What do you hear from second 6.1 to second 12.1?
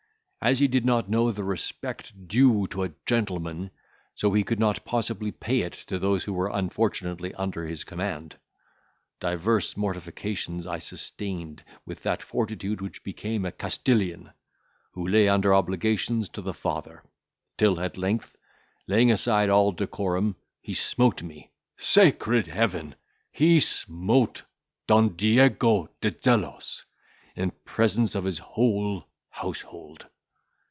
who were, unfortunately, under his command. Divers mortifications I sustained with